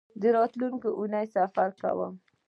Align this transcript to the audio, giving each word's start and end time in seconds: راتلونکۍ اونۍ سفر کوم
راتلونکۍ 0.35 0.91
اونۍ 0.99 1.25
سفر 1.35 1.69
کوم 1.81 2.13